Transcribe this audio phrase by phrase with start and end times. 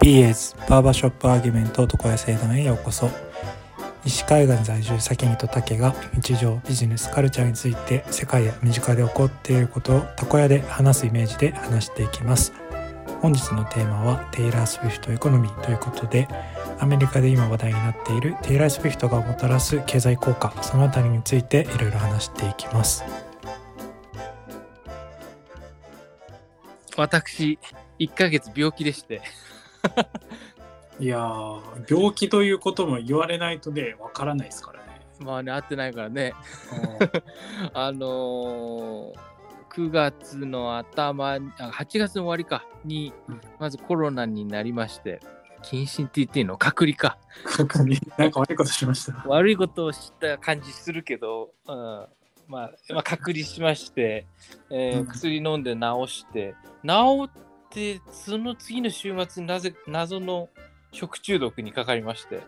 [0.00, 3.10] BS バーバーショップアーギュメント床屋聖団へようこそ。
[4.02, 12.54] 西海岸在住先にと竹が日常ビジネスカルチャーについて世界や身近で起こっていることを床屋で話すイメージで話していきます。
[13.20, 16.28] 本日のテーマはテイラー・スウィフトエコノミーということで
[16.78, 23.04] アメリカで今話題になっているテイラー・スウィフトがもたらす経済効果そのあたりについていろいろ話していきます。
[26.96, 27.58] 私、
[27.98, 29.20] 1ヶ月病気でして。
[30.98, 34.80] いやー病気ということも言われないとねわからないですからね。
[35.18, 36.32] まあね、会ってないからね。
[37.74, 39.14] あのー、
[39.70, 45.20] 9月の頭に、あ8月の終わりかにうん、まずコロナになりまして、
[45.62, 46.56] 謹慎って言っていいの？
[46.56, 47.18] 隔離か。
[47.44, 49.22] 確認なんか悪いことしました。
[49.26, 52.06] 悪いことをした感じするけど、うん
[52.48, 54.26] まあ、まあ、隔離しまして、
[54.70, 57.49] えーうん薬飲んで治して、治って、
[58.10, 60.48] その次の週末になぜ謎の
[60.92, 62.40] 食中毒にかかりまして、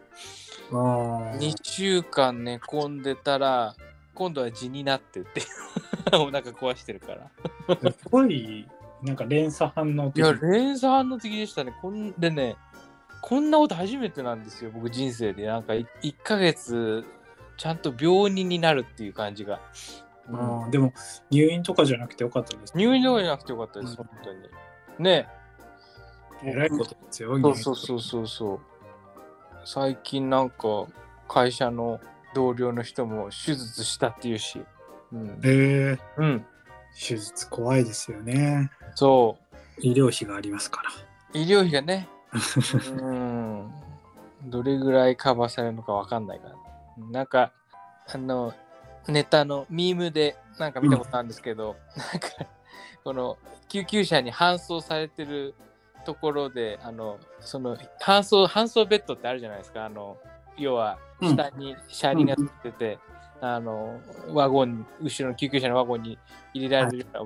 [0.73, 3.77] あー2週間寝込んでたら、
[4.15, 5.43] 今度は痔になってって、
[6.13, 7.93] お腹壊してるから。
[7.93, 8.69] すごい
[9.03, 11.75] なんか連鎖反応いや、連鎖反応的でしたね。
[11.81, 12.57] こんでね、
[13.21, 15.47] こんなこと初めてなんですよ、僕人生で。
[15.47, 17.05] なんか1ヶ月、
[17.57, 19.61] ちゃんと病人になるっていう感じが。
[20.29, 20.93] うんでも
[21.31, 22.73] 入院とかじゃなくてよかったです。
[22.77, 24.39] 入院とかじゃなくてよかったです、うん本当に。
[24.99, 25.29] ね
[26.45, 27.39] えらいことですよ。
[27.41, 28.61] そうそうそうそうそう。
[29.65, 30.87] 最近なんか
[31.29, 32.01] 会社の
[32.35, 34.65] 同僚の人も手術したっていうし。
[35.13, 35.41] うん。
[35.45, 36.47] えー、うん、
[36.95, 38.71] 手術怖いですよね。
[38.95, 39.39] そ
[39.79, 40.91] 医療費がありますから。
[41.35, 41.39] う。
[41.39, 42.09] 医療費がね、
[42.99, 43.73] うん。
[44.45, 46.55] どれぐらいカバーされるのかわかんないから。
[47.11, 47.53] なんか、
[48.13, 48.53] あの、
[49.09, 51.77] ネタのミームでなんか見たことあるんですけど、
[52.13, 52.29] なんか、
[53.05, 53.39] この
[53.73, 55.55] 救急車に搬送されてる
[56.05, 59.87] ところで、あの、その搬送、搬送ベッドってあるじゃないですか。
[59.87, 60.19] あの、
[60.59, 62.99] 要は下に車輪がつってて、
[63.41, 66.19] あの、ワゴン、後ろの救急車のワゴンに
[66.53, 67.25] 入れられるような、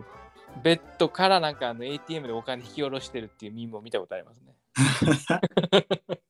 [0.62, 4.54] ベッドからなんかあの ATM でお金引き下ろしてるっていうミームを見たことありますね。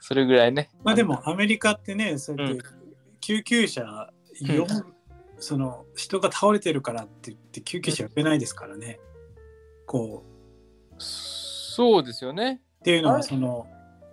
[0.00, 0.70] それぐらいね。
[0.82, 2.64] まあでもアメリカってね、そうやっうんて
[3.20, 4.66] 救急車よ、
[5.38, 8.98] その人が倒れてるからって言って救急車呼べないですからね。
[9.90, 12.60] こうそうですよね。
[12.78, 13.66] っていうのはその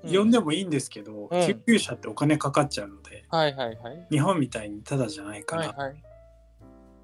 [0.04, 4.08] うん呼んでもいいんですけど、うん救急車ってお金かかっちゃうのではいはいはい。
[4.10, 6.04] 日本みたいにただじゃないから、はいはい。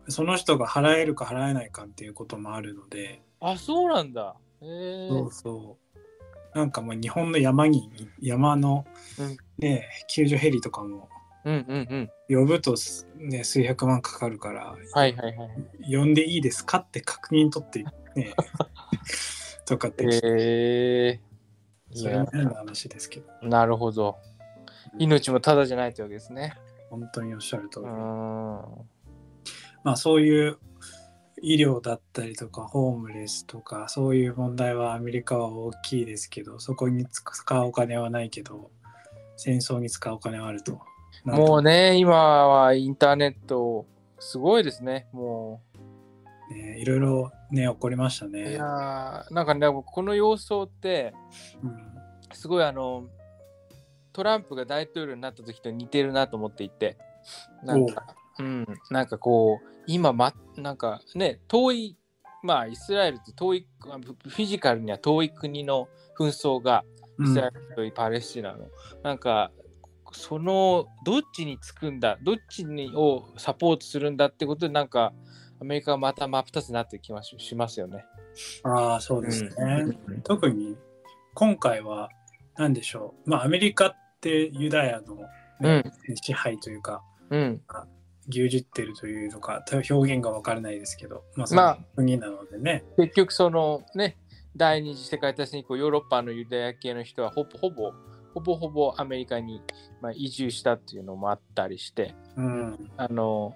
[0.08, 4.36] その人が払えるか払えないかっていうこともあるので、あ、そうなんだ。
[4.60, 5.78] そうそ
[6.54, 7.92] うなんかもう日本の山に
[8.22, 8.86] 山の、
[9.20, 11.10] うんね救助ヘリとかも
[11.46, 12.40] うんうんうん。
[12.40, 15.96] 呼ぶとす、ね、数百万かかるからはいはいはい。
[15.96, 17.86] 呼んでいいですかって確認取って
[18.16, 18.34] ね
[19.66, 21.20] とかって、へえ
[21.92, 24.18] いそれやも変な話ですけどなるほど。
[24.98, 26.56] 命もただじゃないってわけですね。
[26.90, 27.86] 本当におっしゃる通り。
[27.86, 30.58] まあそういう
[31.42, 38.72] 医療だったりとかホームレスとかそういう問題はアメリカは大きいですけどそこに使うお金はないけど
[39.36, 40.80] 戦争に使うお金はあると。
[41.26, 43.86] もうね、今はインターネット、
[44.20, 45.08] すごいですね。
[45.14, 45.62] も
[46.50, 48.30] ねいろいろね起こりましたう。
[48.30, 48.54] いね。
[48.54, 51.14] やーなんかね、この様相って、
[51.64, 51.94] うん
[52.34, 53.06] すごいあの、
[54.12, 56.98] トランプが大統領になった時と似てるなと思っていて、
[57.64, 61.98] なんか、うん、なんかこう、今、ま、なんかね、遠い、
[62.44, 65.88] まあ、イスラエルって遠い、あフフィジカルには遠い国の
[66.18, 66.84] 紛争が、
[67.24, 68.68] イスラエルとパレスチナの、
[69.04, 69.52] なんか、
[70.12, 75.14] その、どっちにつくんだ、どっちにをサポートするんだってことで、なんか、
[75.64, 78.04] アメリカはまた真っ二つになってきますしますよね。
[78.64, 79.52] ああそうですね。
[80.08, 80.76] うん特に
[81.34, 82.10] 今回は
[82.58, 85.16] 何でしょう、まあ、アメリカってユダヤの、
[85.62, 85.84] ね
[86.22, 87.62] 支配というかうん。
[88.28, 94.18] 牛耳ってるというのか表現が分からないですけど、まあ、そまあの国なのでね、結局そのね
[94.56, 97.92] 第二次世界大戦以降ヨーロッパのユダヤ系の人はほぼほぼ
[98.34, 99.62] ほぼほぼアメリカに、
[100.02, 103.54] まあ、移住したっていうのもあったりしてうん、あの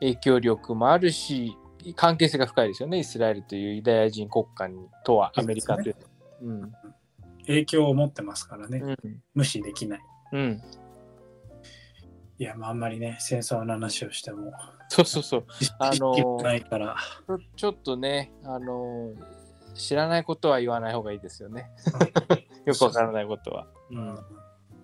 [0.00, 1.56] 影響力もあるし
[1.96, 5.96] 関係性が深いですよねイスラエルというユダヤ人国家にとはアメリカという
[6.42, 6.72] うん。
[7.46, 9.22] 影響を持ってますからね、うん。
[9.34, 10.00] 無視できない。
[10.32, 10.62] うん。
[12.38, 14.52] いや、まあ、あんまりね、戦争の話をしても、
[14.88, 15.46] そうそうそう。
[15.78, 19.12] あのないから、ちょちょっとねあの
[19.74, 21.70] 知らないことは言わない方がいいですよね。
[22.66, 23.66] よくわからないことは。
[23.90, 24.18] うん、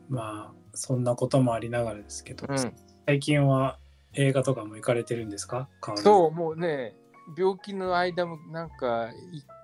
[0.09, 2.73] まあ、そんなこともありながらですけど、うん。
[3.07, 3.79] 最近は
[4.17, 5.69] 映画とかも行かれてるんですか？
[5.97, 6.95] そう、もうね、
[7.37, 9.13] 病気の間もなんか1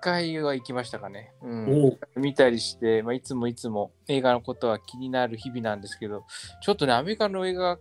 [0.01, 1.31] 回は行きましたかね。
[1.41, 6.25] うん、見たりして、まあ、いつもいつも映画のことは気になる日々なんですけど、
[6.61, 7.77] ちょっとね、アメリカの映画、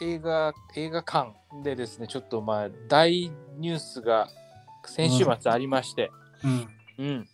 [0.00, 4.28] 映画、映画館でですね、ちょっとまあ大ニュースが
[4.86, 6.10] 先週末ありまして、
[6.98, 7.04] うん。
[7.04, 7.28] うん。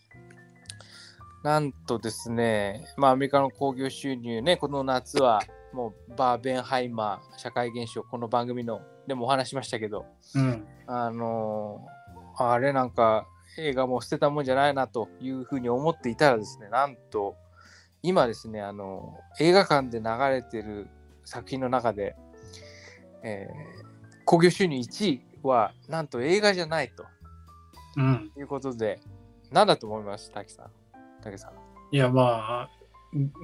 [1.44, 5.42] なんとですね、まあ、アメリカの興行収入ね、この夏は
[5.72, 10.66] もうバーベンハイマー社会現象、この番組のでもお話しましたけど、うん。
[10.86, 11.96] あのー
[12.38, 13.26] あれなんか
[13.56, 17.34] 映画も捨てたもんじゃないなというふうに思っていたらですね、なんと
[18.02, 20.86] 今ですね、あの映画館で流れてる
[21.24, 22.14] 作品の中で、
[23.22, 23.86] えー
[24.26, 27.04] 興行収入1位はなんと映画じゃないと
[27.96, 28.30] うん。
[28.36, 29.00] いうことで、
[29.52, 30.70] なんだと思います、滝さん？
[31.22, 31.52] 滝さん。
[31.94, 32.70] いや、まあ、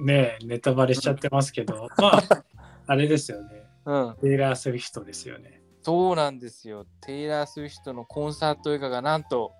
[0.05, 2.43] ねえネタバレしちゃってますけど、 まあ、
[2.87, 3.63] あれですよね。
[3.85, 5.61] うん、テイラー・スウィフトですよね。
[5.81, 6.85] そうなんですよ。
[7.01, 9.51] テイラー・スウィフトのコンサート映画がなんと、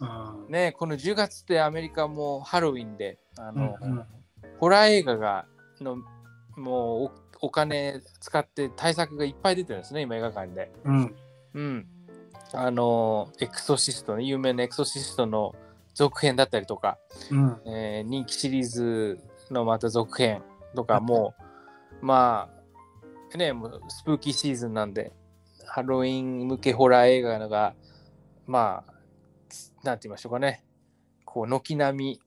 [0.00, 0.52] うん。
[0.52, 4.04] ね、この10月ってアメリカもハロウィンで、あうんの、うん
[4.58, 5.46] ホラー映画が
[5.80, 5.96] の
[6.56, 7.10] もう
[7.40, 10.70] おお金使って対策がいっぱい出てるんですね、今映画館で。
[10.84, 11.14] うん。
[11.54, 11.86] うん。
[12.52, 15.54] あの、エクソシストね、有名なエクソシストの
[15.94, 16.98] 続編だったりとか、
[17.30, 17.60] うん。
[17.66, 19.18] えー人気シリーズ
[19.52, 20.42] のまた続編
[20.74, 21.34] とかも、
[22.00, 22.48] ま
[23.34, 25.12] あ、ね、もうスプーキーシーズンなんで、
[25.66, 27.74] ハロウィン向けホラー映画が、
[28.46, 28.92] まあ、
[29.82, 30.64] なんて言いましょうかね、
[31.24, 32.20] こう、軒並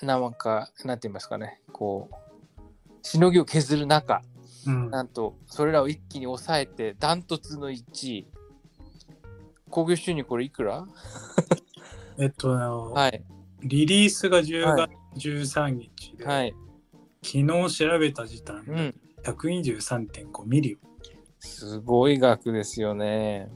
[0.00, 2.16] み、なんか、なんて言いますかね、こう、
[3.02, 4.22] しのぎを削る中、
[4.66, 4.90] うん。
[4.90, 7.82] なんと、それらを一気に抑えて、ダントツの1
[8.12, 8.26] 位。
[9.70, 10.86] 興行収入これいくら？
[12.18, 13.24] えっと、はい。
[13.62, 16.54] リリースが10は月13日で、はい。
[17.22, 17.46] 昨日
[17.76, 18.94] 調べた時点でうん。
[19.22, 20.78] 123.5ミリ。
[21.38, 23.50] すごい額ですよね。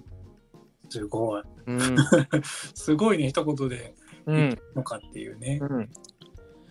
[0.88, 1.42] すごい。
[1.66, 1.96] うん。
[2.74, 3.94] すごいね、一言で
[4.26, 4.58] うん。
[4.74, 5.58] のかっていうね。
[5.62, 5.88] うん。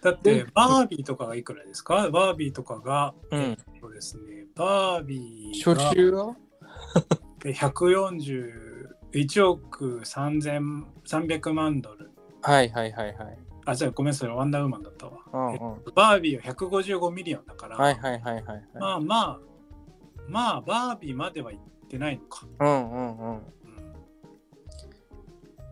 [0.02, 2.10] だって、バービーとかがいくらですか？
[2.12, 3.58] バービーとかが、うん。
[3.82, 6.36] そうですね、バービー初が週は？
[7.42, 12.12] 141億3300万ドル。
[12.42, 13.38] はいはいはいはい。
[13.68, 15.20] あ、じゃあごめんなさい、ワンダーウーマンだったわ。
[15.34, 18.64] うんうんえっとバービーは155 million だから、はいはいはいはいはい。
[18.80, 19.40] まあまあ、
[20.30, 22.48] まあ、バービーまでは行ってないのか。
[22.60, 23.36] うんうんうん。
[23.36, 23.44] うん、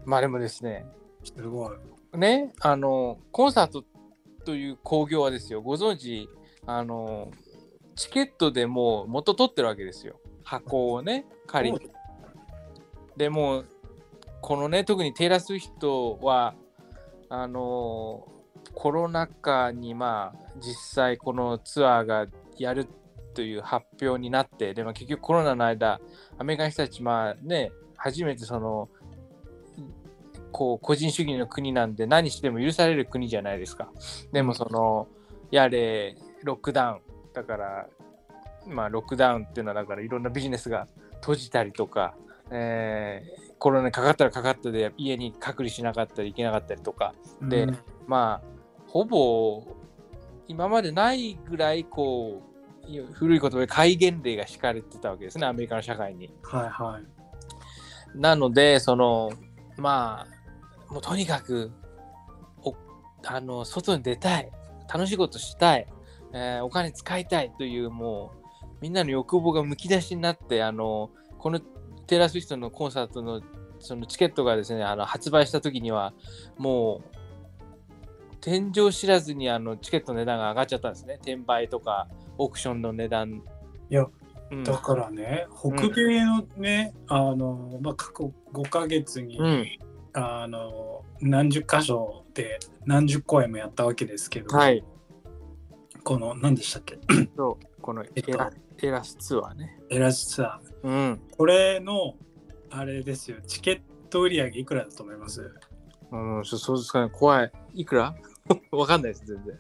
[0.06, 0.86] まあでもですね、
[1.24, 2.18] すごい。
[2.18, 3.83] ね、あの、コンサート
[4.44, 6.30] という興行はですよ、ご存知、
[6.65, 7.31] あの、
[7.95, 10.19] チケットでもう元取ってるわけですよ。
[10.44, 11.89] 箱をね、借りて。
[13.15, 13.65] でもう
[14.41, 16.53] このね特にテイラー・スウィフトは
[17.30, 18.27] あの
[18.74, 22.27] コロナ禍にまあ実際このツアーが
[22.57, 22.88] やる
[23.33, 26.00] という発表になってでも結局コロナの間
[26.38, 28.89] アメリカの人たちまあね初めてその
[30.51, 33.89] こう個人主義の国なんで何しても許される国じゃないですか。
[34.31, 35.07] でもその
[35.51, 37.00] やれロックダウン。
[37.33, 37.88] だから
[38.66, 42.16] まあロックダウンっていうのはだからいろんなビジネスが閉じたりとか
[42.51, 48.56] えーコロナにかかったらかかったで家に隔離しなかったり行けなかったりとかでうんまあ
[48.88, 49.63] ほぼ
[50.48, 52.42] 今までないぐらいこ
[52.88, 56.31] うい古い言葉で戒厳令が敷かれてたわけですねアメリカの社会に。
[56.44, 58.18] はいはい。
[58.18, 59.31] なのでその
[59.78, 60.25] ま
[60.90, 61.72] あもうとにかく
[62.63, 62.75] お
[63.25, 64.51] あの外に出たい
[64.91, 65.88] 楽しいことしたい、
[66.34, 73.41] えーお金使いたいというもうみんなの欲望がむき出しになってあのこのテイラー・スウィフトのコンサートの
[73.86, 76.13] そのチケットがですねあの発売した時には
[76.58, 77.15] もう
[78.42, 81.15] 天井知らずにあのチケットの値段が上がっちゃったんですね。
[81.15, 83.42] 転売とかオークションの値段。
[83.89, 84.06] いや、
[84.51, 84.63] うん。
[84.63, 89.65] だからね、北米のね、あの、まあ、過去5ヶ月に、うん。
[90.13, 94.84] あの、何十箇所で何十公演もやったわけですけど、はい。
[96.04, 97.00] この、何でしたっけ？
[97.36, 98.38] そうこのエえっと。
[98.38, 98.51] ラ,、
[98.84, 99.80] エラスツアーね。
[99.89, 100.88] エラスツアー。
[100.88, 101.22] うん。
[101.36, 102.13] これの、
[102.69, 105.51] あれですよ、チケット売り上げいくらだと思います？
[106.12, 107.51] うん、そそうですかね、怖い。
[107.74, 108.15] いくら？
[108.72, 109.55] わかんないです、全然。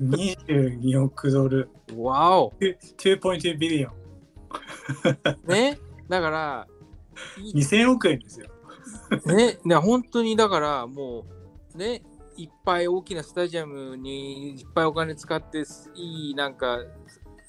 [0.47, 1.69] ?22 億ドル。
[1.95, 3.93] わお2.2ビリオン。
[5.47, 5.79] ね？
[6.07, 6.67] だから、
[7.41, 8.47] い2000億円ですよ。
[9.25, 11.25] ね、ね本当にだからも
[11.73, 12.03] う、ね、
[12.37, 15.63] いっぱい大きなスタジアムにいっぱいお金使って、
[15.95, 16.79] いいなんか、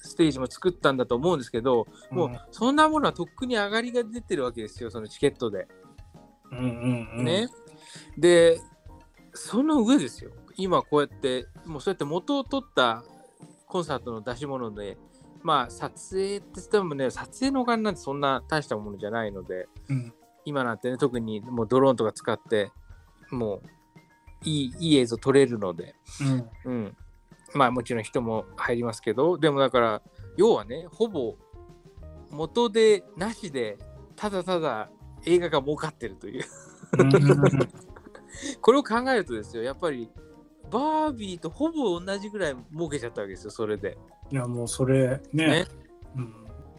[0.07, 5.67] ステージも作ったんだと思うんですけど、もうそんなものはとっくに上がりが出てるわけですよ、そのチケットで。
[6.51, 7.25] うんうんうん。
[7.25, 7.47] ね。
[8.17, 8.59] で、
[9.33, 10.31] その上ですよ。
[10.55, 13.03] 今こうやって、もうそうやって元を取った
[13.67, 14.97] コンサートの出し物で、
[15.43, 20.13] まあ撮影って言ってもね、撮影のお金なんてそんな大したものじゃないので、うん
[20.47, 22.71] 今なんてね特にもうドローンとか使って
[23.31, 23.61] もう
[24.45, 25.93] いいいい映像撮れるので、
[26.65, 26.97] うんうん、
[27.53, 30.01] まあもちろん人も入りますけどでもだから
[30.35, 31.35] 要はねほぼ
[32.29, 33.77] 元でなしで
[34.15, 34.89] ただただ
[35.25, 36.43] 映画が儲かってるという。
[38.61, 40.09] これを考えるとですよやっぱり
[40.69, 43.97] バービーとほぼ同じぐらい儲けちゃったわけですよそれで。
[44.31, 45.47] いやもうそれね。
[45.47, 45.65] ね。
[46.15, 46.33] うん、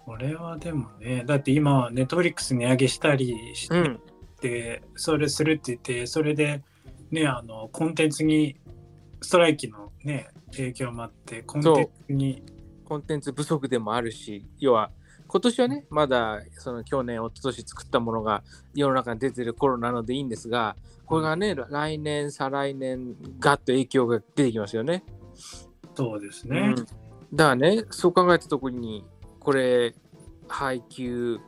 [0.04, 4.00] これはでもねだって今ネットフリックス値上げしたりしうん、
[4.40, 6.62] て、それするって言ってそれで
[7.10, 8.56] ねあのコンテンツに
[9.20, 12.42] ストライキのね影響もあってコンテンツに。
[12.88, 14.90] コンテンツ不足でもあるし要は
[15.26, 18.42] 今年はねまだその去年一昨年作ったものが
[18.74, 20.74] 世の中に出てる頃なのでいいんですが
[21.04, 25.04] これがね来年再来年ガッと影響が出てきますよね。
[25.94, 26.74] そうですね。
[26.76, 26.86] うん、
[27.34, 29.04] だからねそう考えたところに
[29.38, 29.94] これ
[30.48, 31.38] 配給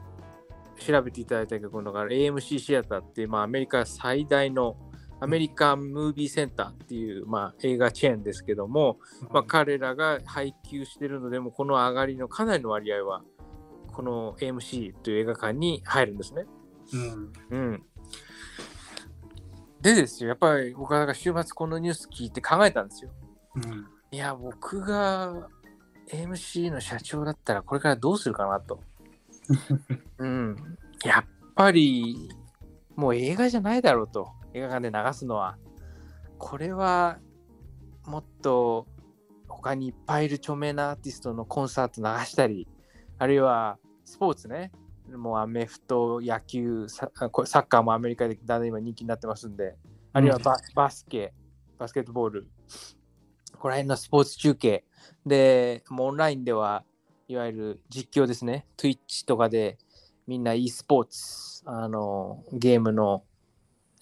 [0.78, 4.76] 調べていただいたけどこの AMC シアターってまあ、アメリカ最大の
[5.20, 8.98] アメリカンムービーセンターっていう、まあ、映画チェーンですけども、
[9.30, 13.22] まあ、彼らが配給してるのでもこの上がりのかなりの割合は
[13.92, 16.46] この AMC という映画館に入るんですね。
[16.92, 17.82] うんうん、
[19.80, 23.10] でですよやっぱり僕はだから週末このニュース聞いて考えたんですよ。
[23.56, 25.48] うんいや僕が
[26.12, 28.80] AMC の社長だったらこれからどうするかなと。
[30.18, 30.56] うん、
[31.04, 31.24] やっ
[31.54, 32.28] ぱり
[32.96, 35.56] もう映画じゃないだろうと映画館で流すのは。
[36.38, 37.18] これは
[38.06, 38.86] もっと
[39.48, 42.66] 他にいっぱいいる著名なアーティストのコンサート流したり
[43.18, 44.72] あるいはスポーツね。
[45.14, 49.76] もうアメフト野球サッカーもアメリカでだんだん今人気になってますんで。
[50.12, 51.32] あるいはバ,、バスケ
[51.78, 52.48] バスケットボール。
[53.52, 54.84] ここら辺のスポーツ中継。
[55.26, 56.84] でもうオンラインでは
[57.28, 58.66] いわゆる実況ですね。
[58.76, 59.78] Twitch とかで
[60.26, 63.24] みんな e スポーツあのゲームの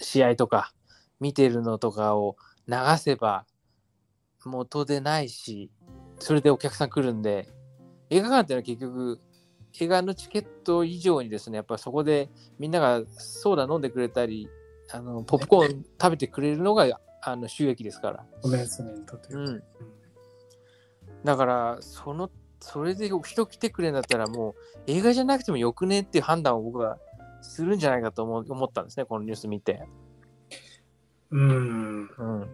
[0.00, 0.73] 試合とか
[1.21, 2.37] 見てるのとかを
[2.67, 3.47] 流せば
[4.45, 5.71] 元でないし
[6.19, 7.49] それでお客さん来るんで
[8.11, 9.21] 映画館っていうのは結局
[9.81, 14.49] 映画のチケット以上にですねやっぱそこでみんながソーダ飲んでくれたり
[14.90, 16.87] あのポップコーン食べてくれるのが
[17.23, 18.25] あの収益ですから。
[18.40, 19.62] コメンスメントというん、
[21.25, 24.55] だからそのそれで人来てくれるんだったらもう
[24.87, 26.99] 映画じゃなくてもよくねっていう判断を僕は
[27.42, 29.83] するんじゃないかと思う思ったんですねこのニュース見て。
[31.30, 32.49] うん、うん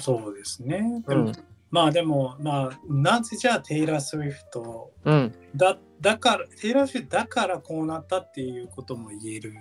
[0.00, 1.02] そうですね。
[1.06, 1.32] でもうん
[1.70, 9.54] まあでも、まあ、なぜじゃあテイラー・スウィフトうんだだから、テイラー・スウィフトだからこうなったっていうことも言える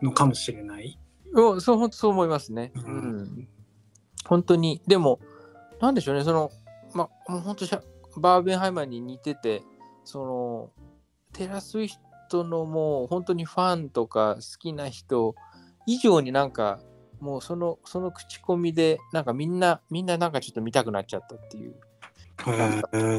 [0.00, 0.98] のかもしれない。
[1.36, 2.72] おそう本当そう思いますね。
[2.74, 3.48] ううんん、
[4.26, 5.20] 本当にでも
[5.80, 6.50] なんでしょうねその
[6.94, 7.66] まあもう本当
[8.20, 9.62] バーベンハイマーに似てて
[10.04, 10.70] その
[11.32, 11.94] テイラースウィフ
[12.30, 15.34] トのもう本当にファンとか好きな人
[15.86, 16.80] 以上になんか
[17.20, 21.74] もうそのその口コミでなんかみんなみんななんかちょっと見たくなっちゃったっていう。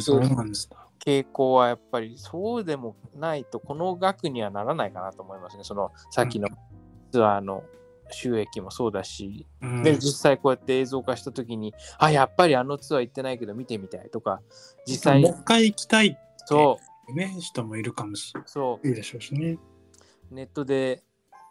[0.01, 0.88] そうなんですか。
[1.06, 5.63] 傾向はやっぱりそうでもないとこの額にはならないかなと思いますね。
[5.63, 6.48] そのさっきの
[7.12, 7.63] ツアーの
[8.12, 9.84] 収益もそうだし、うん。
[9.84, 14.41] で実際こうやって映像化した時にあやっぱりあのツアー行ってないけど見てみたいとか
[14.88, 16.80] 実際もう一回行きたいそ
[17.13, 19.58] ね人もいるかもしうそれないでしょうしね。
[20.32, 21.03] うネットで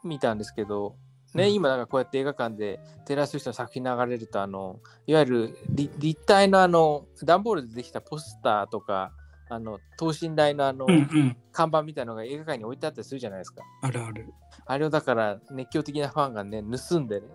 [0.05, 0.97] 見たんですけど
[1.35, 9.12] ね、うん今だからこうやって映画館でテラス人の作品流れるとあのいわゆる立立体のあの段ボールでできたポスターとか
[9.52, 11.37] あの等身大のあのうんうん。
[11.52, 13.62] 看板みたいなのが映画館に置いてあったりするじゃないですか。
[13.83, 14.33] あるある。
[14.64, 17.26] あれをだから熱狂的なファンがね、盗んでね、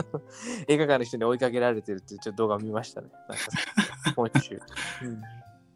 [0.68, 3.08] 映画館の人に追いかけられてるっていうちょっと動画を見ましたね。
[5.02, 5.22] うん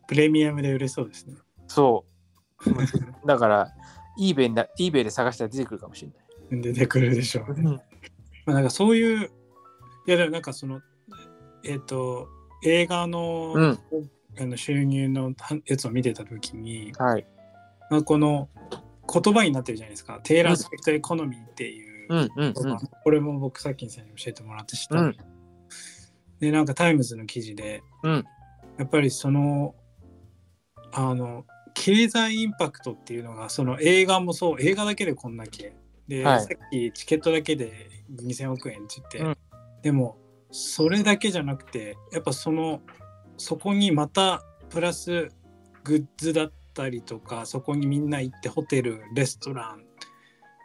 [0.06, 1.36] プレミアムで売れそうですね。
[1.70, 2.04] そ
[3.24, 3.26] う。
[3.26, 3.72] だから、
[4.20, 6.62] eBay な eBay で探したら出てくるかもしれない。
[6.62, 7.62] 出てくるでしょうね。
[7.62, 7.78] ま
[8.46, 9.30] あ、なんかそういう、
[10.06, 10.80] いやでもなんかその、
[11.64, 12.28] えっ、と、
[12.64, 13.78] 映画の,、うん
[14.38, 15.32] あの収入の
[15.64, 17.26] やつを見てた時に、はい。
[17.88, 18.48] まあ、この
[19.12, 20.18] 言葉になってるじゃないですか。
[20.24, 22.54] テイラー・スペクト・エコノミーっていう、うん
[23.04, 25.16] これも僕さっきに教えてもらって知った、うん
[26.40, 28.24] で、なんかタイムズの記事で、うん
[28.78, 29.74] やっぱりその、
[30.92, 31.44] あの、
[31.80, 35.74] 経済インパクトっていうのが、その映画もそう、映画だけでこんだけ。
[36.06, 37.72] で、はいさっきチケットだけで
[38.14, 39.36] 2000億円って言って、うん
[39.82, 40.18] でも、
[40.50, 42.82] それだけじゃなくて、やっぱその、
[43.38, 45.30] そこにまたプラス
[45.84, 49.78] グッズだったりとか、そこにみんな行ってホテル、レストランっ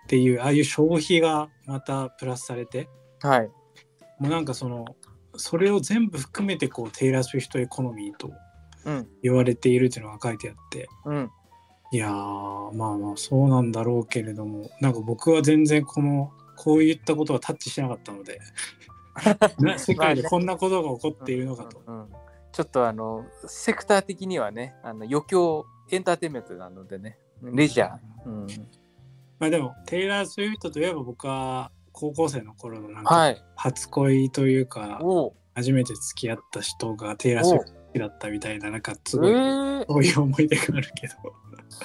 [0.09, 2.89] ていう、ああいう消費がまたプラスされて、
[3.21, 3.47] はい。
[4.19, 4.83] もうなんかその、
[5.37, 8.33] それを全部含めてこうテイラー・スウィフトエコノミーとうん
[9.21, 11.31] 言われているっていうのが書いてあって、うん。
[11.91, 18.39] いやーまあまあそうなんだろうけれどもなんか僕は全然このこういったことはタッチしなかったので。
[19.59, 21.81] な世界でこんなことが起こっているのかと。
[21.85, 22.07] うんうん
[22.55, 27.17] ちょっとあのセクター的にはねあの余興エンターテインメントなのでね。
[27.41, 28.47] レジャー、うん、
[29.39, 33.43] まあでもテイラー・スウィフトといえば僕は高校生の頃のなんかはい。
[33.57, 35.33] 初恋というか、おう。
[35.53, 37.73] 初めて付き合った人がテイラー・スウィフト。
[37.73, 41.13] 好きだったみたいななんかすごい、えー、そういう思い出があるけど。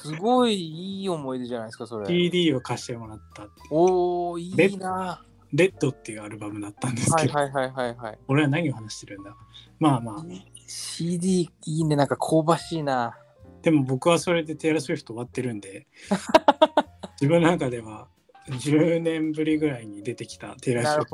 [0.02, 2.07] すごいいい思い出じゃないですかそれ。
[2.07, 3.45] CD を貸してもらった。
[3.45, 5.23] っておおいいな。
[5.52, 8.19] レッドっていうアルバムだったんですけど、はいはいはいはいはい。
[8.29, 9.35] 俺は何を話してるんだ？
[9.79, 10.25] まあまあ。
[10.67, 13.17] CD いいねなんか香ばしいな。
[13.62, 15.87] でも僕はそれでテイラー・スウィフト終わってるんで
[17.21, 18.09] 自分の中では
[18.49, 21.11] 10年ぶりぐらいに出てきたテイラー・スウィフ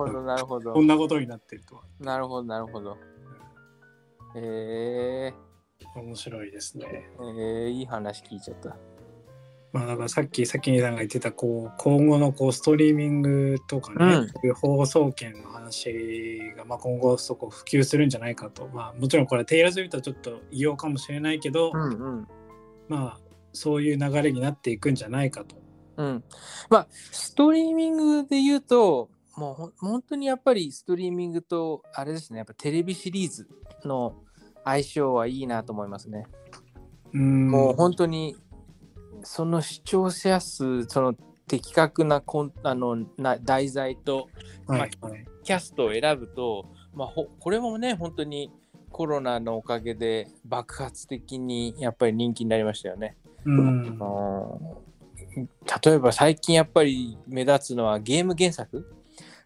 [0.62, 0.72] ト。
[0.74, 1.82] こんなことになってるとは。
[1.98, 2.96] なるほどなるほど
[4.36, 5.32] え
[5.94, 7.08] 面白いですね。
[7.18, 8.76] ー、えー、いい話聞いちゃった
[9.72, 22.28] まあだからさっき先にさんが言ってたこう今後のこうストリーミングとかね、うんそういう放送権の話がまあ今後そこ普及するんじゃないかとまあもちろんこれテイラー・スウィフトはちょっと異様かもしれないけど、うんうん
[22.88, 23.26] まあ
[23.56, 25.56] そういう流れになっていくんじゃないかと。
[25.96, 26.24] うん。
[26.68, 33.48] まあ、ストリーミングで言うと、もうほん本当にやっぱりストリーミングと、あれですね、やっぱテレビシリーズ
[33.84, 34.14] の
[34.66, 36.26] 相性はいいなと思いますね。
[37.14, 37.50] うん。
[37.50, 38.36] もう本当に、
[39.22, 41.14] その視聴者数、その
[41.46, 44.28] 的確なコンあのな題材と
[44.66, 44.90] はいはい。
[45.44, 48.50] キャストを選ぶと、まあ、ほこれもね、本当に
[48.90, 53.16] コロナのおかげで爆発的にやっぱり人気になりましたよね。
[53.44, 53.86] うん。
[53.88, 54.82] あの
[55.84, 58.92] 例えば最近やっぱり目立つのはゲーム原作。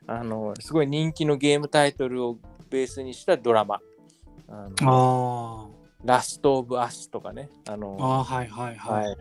[0.06, 2.38] あのすごい人気のゲームタイトルを
[2.70, 3.80] ベースにしたドラマ
[4.50, 7.50] あのあラスト・オブ・アスとかね。
[7.69, 9.07] あのーあーはいはいはい。
[9.07, 9.16] はい。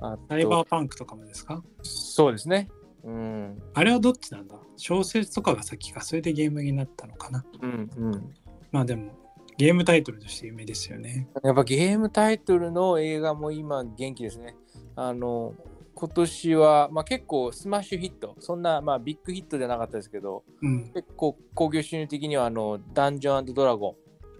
[0.00, 1.62] あサイバーとパンクとかもですか？
[1.82, 2.68] そうですね。
[3.04, 3.62] うん。
[3.74, 4.56] あれはどっちなんだ？
[4.76, 7.44] 小説とかが先かそれでゲームになったのかな？
[7.62, 8.34] うんうん。
[8.72, 9.12] まあでも
[9.56, 11.28] ゲームタイトルとして有名ですよね。
[11.44, 14.56] やっぱゲームタイトルの映画も今元気ですね。
[14.96, 15.54] あの
[15.94, 18.34] 今年は、まあ、結構スマッシュヒット。
[18.38, 20.90] そんな、まあ、ビッグヒットじゃなかったですけどうん。
[20.94, 23.94] 結構興行収入的にはあのダンジョンドラゴン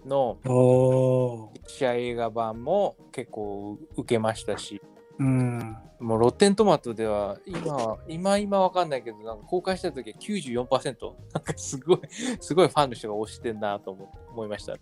[0.05, 1.51] の。
[1.67, 4.81] 試合映画版も結構受けましたし
[5.19, 5.77] うん。
[5.99, 11.99] もうロッテントマトでは今は今今わかんないけどなんか公開した時は94% なんかすごい
[12.39, 14.75] すごいファンの人が推してんなと思思いました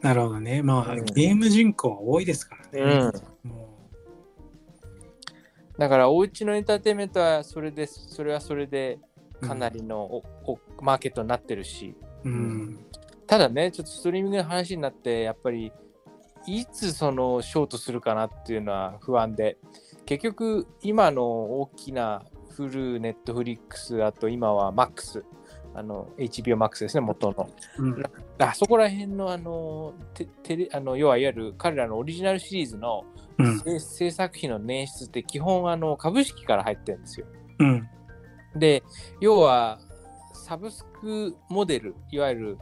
[0.00, 0.62] なるほどね。
[0.62, 3.10] まあ、うんゲーム人口は多いですからね。
[3.44, 3.68] も
[5.78, 8.98] だからお家のエンターテインメントはそれでそれはそれで
[9.40, 12.86] うかなりのお、おマーケットになってるしうん。
[13.32, 15.72] ただねちょっとストリーミングの話になってやっぱり
[16.46, 19.56] いつそのショートするかなっていうのは不安で
[20.04, 25.22] 結局今の大きなフルネットフリックスあと今は MAX
[25.74, 28.02] あの HBO Max ですね元のうん。
[28.36, 33.06] あそこら辺のあのテテレあの要はいわゆる彼らのオリジナルシリーズの
[33.38, 33.60] うん。
[33.60, 37.26] 制制作費の捻出って基本あの株式から入ってるんですよ
[37.60, 37.88] うん。
[38.56, 38.82] で
[39.22, 39.80] 要は
[40.34, 42.58] サブスクモデルいわゆる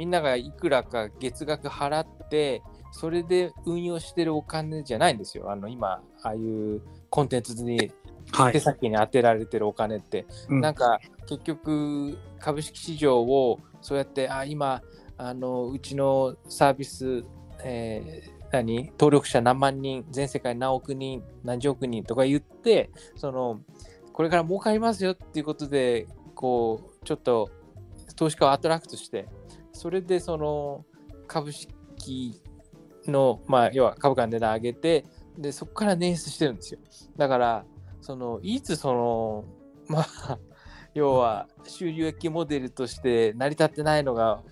[0.00, 5.50] みんながいくらか月額払ってそれで運用してるお金じゃないんですよ。
[5.50, 7.92] あの今ああいうコンテンツに
[8.32, 8.52] はい。
[8.54, 10.62] 手先に当てられてるお金って、うん。
[10.62, 14.80] なんか結局株式市場をそうやってあ今
[15.18, 17.22] あのうちのサービス、
[17.62, 23.60] えー何登録者何万人全世界何億人何十億人とか言ってその
[24.12, 27.48] これから儲かりますよっていうことでこうちょっと
[28.16, 29.28] 投資家をアトラクトして
[29.72, 30.84] それでその
[31.26, 32.40] 株式
[33.06, 35.04] の、まあ、要は株価の値段上げて
[35.38, 36.80] でそこから捻出してるんですよ
[37.16, 37.64] だから
[38.00, 39.44] そのいつその
[39.88, 40.38] まあ
[40.94, 44.42] 要は収入益モデルとして成り立ってないのが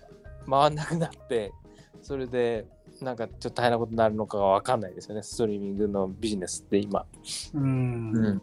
[0.49, 1.51] 回んなくなって
[2.01, 2.65] それで
[3.01, 7.05] なんかちょっと大変なことになるのかが分かんないですよねストリーミングのビジネスって今。
[7.53, 8.41] うん。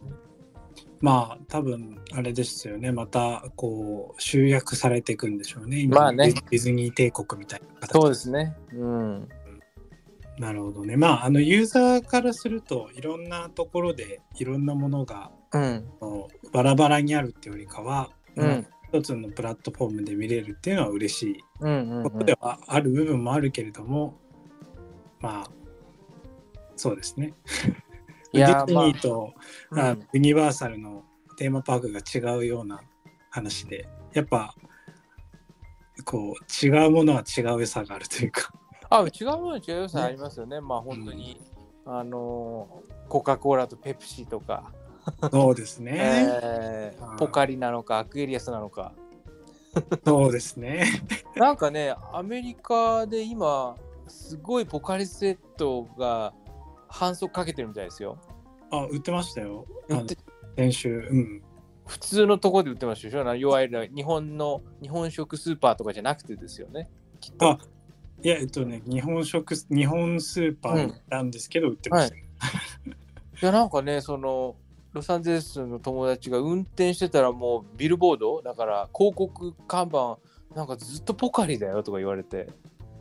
[0.99, 2.91] まあ、多分あれですよね。
[2.91, 5.79] また、こう、集約されていくんでしょうね。
[5.81, 8.55] 今まあねディズニー帝国みたいな形そうですね。
[8.73, 9.29] うん。
[10.39, 10.97] なるほどね。
[10.97, 15.85] まあ、あの、ユーザーからすると、いろんなところでいろんなものがうん。
[16.51, 18.67] バラバラにあるっていうよりかは、うん。
[18.93, 24.17] 一つのプラットフォームで見れるっていうのは嬉しいことではある部分もあるけれども、
[25.19, 25.51] まあ、
[26.77, 27.33] そうですね。
[28.33, 29.33] ディズニーと、
[29.69, 31.03] まああユニバーサルの
[31.37, 32.81] テーマパークが違うような
[33.29, 34.53] 話で、やっぱ、
[36.05, 38.51] こう、違うものは違う良さがあるというか。
[38.89, 40.61] あ違うもの違う良さありますよね。
[40.61, 41.41] まあ本当に、
[41.85, 44.71] あのコカ・コーラとペプシとか、
[45.31, 45.91] そうですね。
[45.97, 48.93] はいえーポカリなのかアクエリアスなのか
[50.05, 50.85] そうですね。
[51.35, 53.75] なんかねアメリカで今
[54.07, 56.33] すごいポカリスエットが
[56.89, 58.17] 反則かけてるみたいですよ
[58.71, 59.65] あ、売ってましたよ。
[60.55, 61.07] 先週。
[61.09, 61.41] うん。
[61.85, 63.35] 普通のところで売ってますでしょ？
[63.35, 66.89] いわゆる日本の日本食スーパーとかじゃなくてですよね
[67.21, 67.59] きっとあ
[68.21, 72.15] いや、えっとね、日本食、日本スーパーなんですけど、売ってました。
[72.15, 72.19] い
[73.39, 74.55] やなんかねその
[74.91, 78.41] ロサンゼルスの友達が運転してたらもうビルボード？
[78.41, 80.17] だから広告看板
[80.55, 82.49] なんかずっとポカリだよとか言われて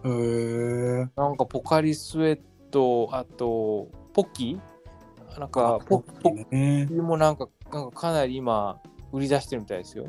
[0.04, 5.38] へーなんかポカリスエットあとポッキー？
[5.40, 6.88] なんかポポッキね。
[6.90, 8.80] ーもなんかなんかかなり今
[9.12, 10.06] 売り出してるみたいですよ。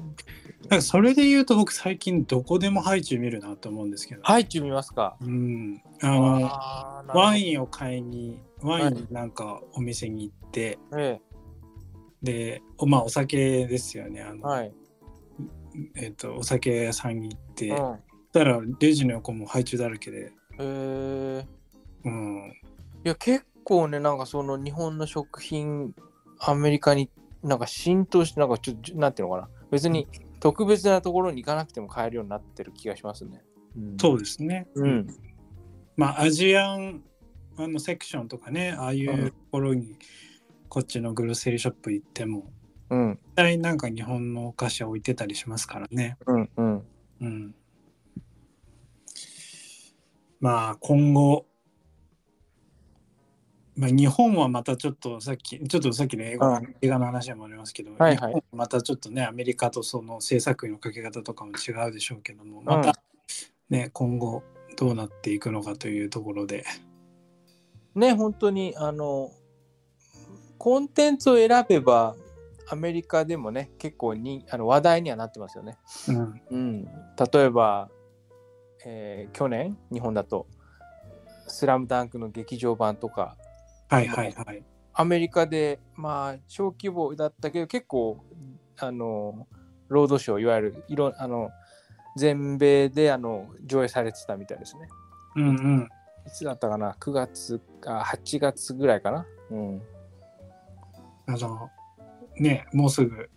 [0.70, 5.18] なんかそれで言うと僕最近どこでもハイチュウ見るなと思うんですけど、ハイチュウ見ますか？
[5.22, 11.20] うん、あのワインを買いにワインなんかお店に行って、え
[12.22, 14.22] でおまあお酒ですよね。
[14.22, 14.74] あの、えはい、
[15.96, 17.98] えっとお酒屋さんに行って、うん。
[18.34, 21.57] たらレジの横もハイチュウだらけで、えー
[22.04, 22.54] うん、
[23.04, 25.94] いや結構ねなんかその日本の食品
[26.40, 27.10] アメリカに
[27.44, 29.50] なんか浸透してなんかちょっとなんていうのかな。
[29.72, 30.08] 別に
[30.40, 33.44] 特別なところに行かなくても買えるようになってる気がしますね。
[33.76, 33.98] うん。
[34.00, 35.08] そうですね、うん。
[35.96, 37.04] まあアジアン
[37.58, 39.98] あのセクションとかねああいううんところに
[40.70, 42.52] こっちのグロッセリーショップ行っても
[42.90, 43.10] うん。
[43.12, 46.18] 絶対なんか日本のお菓子置いてたりしますからね。
[46.26, 46.86] うんうん。
[47.20, 47.56] うん、
[50.40, 51.48] まあ今後、
[53.78, 58.16] まあ、日本はまたちょっとさっきちょっとさっきの映画,、の話にもありますけど、はいはい。
[58.16, 62.94] 日本はまたちょっとねアメリカとその制作費のかけ方とかも違うでしょうけどもまた
[63.70, 64.44] ね、今後
[64.78, 66.64] どうなっていくのかというところで、
[67.96, 69.32] ね本当にあの
[70.58, 72.16] コンテンツを選べば
[72.70, 75.78] アメリカでもね結構にあの話題にはなってますよね。
[76.08, 77.90] うん、うん、例えば、
[78.86, 80.48] えー去年日本だと
[81.48, 83.36] 「スラムダンクの劇場版とか
[83.90, 84.64] はいはいはい。
[84.94, 88.24] アメリカでまあ小規模だったけど結構
[88.80, 89.48] あの
[89.90, 91.50] ロードショーいわゆるいろあの
[92.16, 94.88] 全米であの上映されてたみたいですね。
[95.36, 95.90] うんうん。
[96.26, 99.26] いつだったかな ?9 月か8月ぐらいかな？
[99.52, 99.82] うん。
[101.28, 101.70] あの
[102.38, 103.30] ねもうすぐ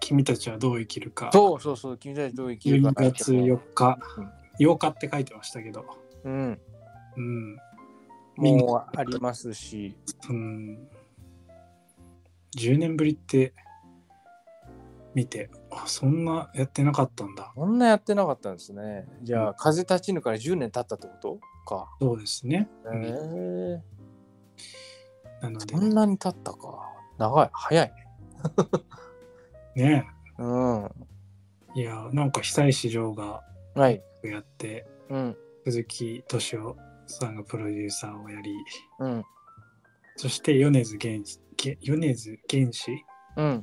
[0.00, 3.98] 君たちはどう生きるかそうそうそう、君たちどう生きるか12な月4日、
[4.60, 5.86] 8日って書いてましたけど、
[6.24, 6.60] うん。
[7.16, 7.56] うん、
[8.36, 9.96] もうありますし、
[10.28, 10.88] うん、
[12.56, 13.52] 10年ぶりって
[15.14, 19.06] 見てあそんなやってなかったんだこんなやってなかったんですね。
[19.22, 21.38] じゃあ、風立ちぬから10年経ったってこと？
[21.64, 21.88] か。
[22.00, 23.82] そうですね、へうんえ
[25.40, 26.90] なのでそんなに経ったか。
[27.18, 28.06] 長い、早いね。
[29.76, 30.06] ね
[30.38, 30.90] うん。
[31.74, 33.42] いやなんか久石譲が
[33.74, 34.02] はい。
[34.22, 35.36] やってうん。
[35.64, 38.54] 鈴木敏夫さんがプロデューサーをやり
[39.00, 39.24] うん。
[40.16, 43.04] そして米津玄師げ米津玄師？
[43.36, 43.62] うん。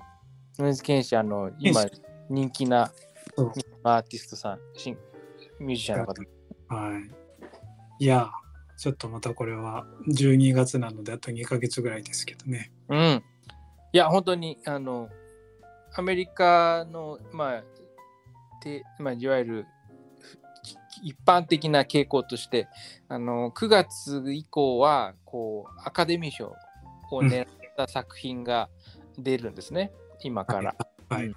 [0.58, 1.91] 米津玄師、あの、今玄
[2.30, 2.91] 人気な
[3.84, 4.60] アーティストさん、
[5.60, 6.21] ミュージシャンの方。
[6.75, 7.12] はい
[7.99, 8.32] いや
[8.77, 13.23] ちょっとまたこれは12月なのであと2ヶ月ぐらいですけどねうん。
[13.93, 15.10] いや、本当に、あの、
[15.93, 17.63] アメリカの、まあ、
[18.62, 19.81] てまあ、いわゆるき
[21.02, 22.68] 一般的な傾向として、
[23.08, 26.56] あの、9月以降は、こう、アカデミー賞
[27.12, 28.70] を狙った作品が
[29.18, 30.76] 出るんですね、今から。
[31.10, 31.36] はい、うん。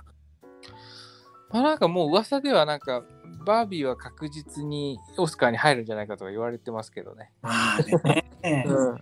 [1.50, 3.03] まあ、なんかもう噂では、なんか、
[3.44, 7.33] バービーは確実にオスカーに入るんじゃないかとか言われてますけどね。
[7.42, 8.24] まあね、
[8.66, 8.98] うん。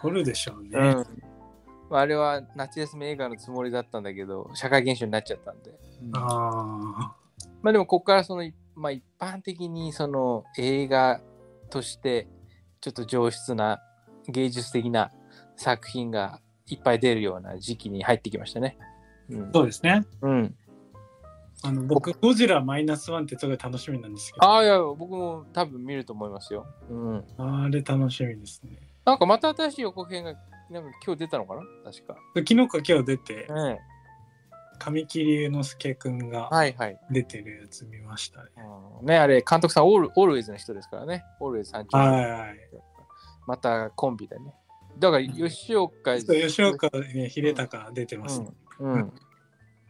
[0.00, 1.22] 取るでしょうね、うん。
[1.90, 5.78] まあ、あれは夏休み映画のつもりだったんだけど社会現象になっちゃったんで、
[6.12, 7.14] あ
[7.62, 8.42] まあでもここからその、
[8.76, 11.20] まあ、一般的にその映画
[11.70, 12.28] として
[12.80, 13.80] ちょっと上質な
[14.28, 15.12] 芸術的な
[15.56, 18.78] 作品がいっぱい出るような時期に入ってきましたね。
[19.28, 19.42] うん。
[19.44, 20.04] あ、そうですね。
[20.22, 20.54] うん、
[21.62, 24.46] あの僕ゴジラマイナスワンってすごい楽しみなんですけど。
[24.46, 26.66] ああいや僕も多分見ると思いますよ。
[26.90, 28.78] うん、あれ楽しみですね。
[29.04, 30.34] なんかまた新しい予告編が
[30.70, 31.62] なんか今日出たのかな？
[31.84, 32.16] 確か。
[32.34, 33.34] 昨日か今日出て。
[33.34, 33.80] ね
[34.78, 36.98] 神木隆之介くんがはいはい。
[37.10, 38.50] 出てるやつ見ましたね、
[39.00, 41.24] うんねあれ監督さんオールオールウェイズの人ですからね。
[41.40, 42.58] オールウェイズ30年はいはい
[43.46, 44.54] またコンビでね。
[44.98, 49.12] だから吉岡、そう吉岡、ね、秀隆出てます、ねうん、うん。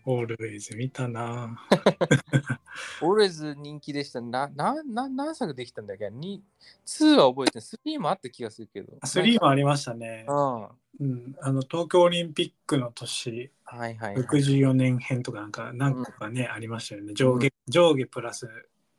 [0.06, 1.56] オールウェイズ見たな。
[3.06, 4.20] オールウェイズ人気でした。
[4.20, 6.10] な、な、な何作できたんだっけ？
[6.10, 6.42] に
[6.86, 7.68] ?2 は覚えてない。
[7.96, 8.96] 3もあった気がするけど。
[9.04, 10.32] 3もありましたねう。
[10.32, 10.34] ん。
[10.62, 14.14] はうん、あの東京オリンピックの年、いはい、はい。
[14.16, 17.14] 64年編とかなんか何個かね、ありましたよね。
[17.14, 18.48] 上下、上下プラス、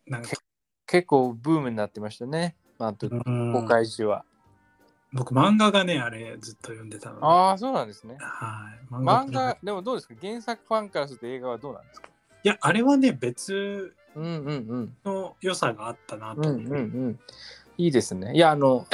[0.05, 0.29] なんか、
[0.87, 2.57] 結構ブームになってましたね。
[2.79, 4.25] あと、うん公開時は。
[5.13, 7.25] 僕漫画がね、あれずっと読んでたので。
[7.25, 8.17] ああ、そうなんですね。
[8.19, 8.93] はい。
[8.93, 10.15] 漫画、でもどうですか？
[10.21, 12.07] 原作ファンからすると映画はどうなんですか？
[12.09, 12.11] い
[12.47, 14.97] や、あれはね、別うんうんうん。
[15.03, 16.41] の良さがあったなと。
[16.41, 16.77] うんうんう
[17.09, 17.19] ん。
[17.77, 18.33] いいですね。
[18.33, 18.87] いや、あの、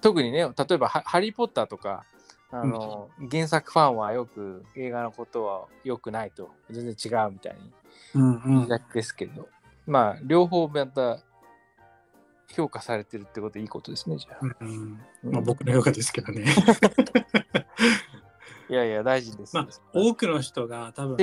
[0.00, 2.04] 特にね、例えばハ「ハリー・ポッター」とか、
[2.50, 7.72] あの、原作ファンはよく映画のことは良くないと、全然違うみたいに
[8.14, 9.48] うんうん言いがちですけど、
[9.86, 11.20] まあ、両方また
[12.48, 14.56] 評価されてるってことはいいことですね、じゃあ。
[14.60, 16.44] うんまあ、僕のヨガですけどね。
[18.68, 19.54] いやいや、大事です。
[19.54, 21.16] まあ、多くの人が多分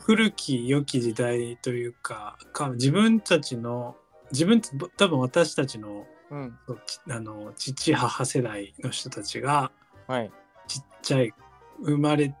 [0.00, 3.96] 古き良き時代というかか自分たちの
[4.32, 4.62] 自分
[4.96, 6.56] 多分私たちのうん。
[6.86, 9.72] ちあの父母世代の人たちが
[10.06, 10.30] はい。
[10.68, 11.34] ちっちゃい
[11.82, 12.34] 生まれ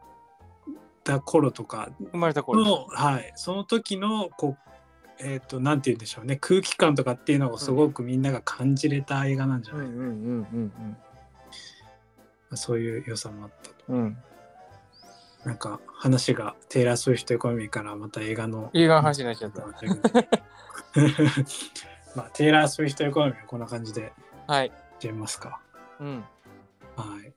[1.04, 2.64] た頃とか生まれた頃。
[2.64, 4.70] の、はい、その時のこう
[5.22, 10.06] えっ、となんて言うんでしょうね空気感とかっていうのをすごくみんなが感じれた映画なんじゃない、うんうんう
[10.56, 10.96] ん
[12.54, 13.74] そういう良さもあったと。
[13.90, 14.18] うん。
[15.44, 19.62] なんか話がテイラー・スウィフトエコノミーからまた映画の映画の話になっちゃった。
[22.14, 24.12] まあテイラー・スウィフトエコノミーはこんな感じで
[24.46, 24.66] はい。
[24.66, 25.60] いっちゃいますか。
[26.00, 26.24] うん。
[26.96, 27.32] はい。